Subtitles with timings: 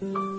[0.00, 0.35] 嗯。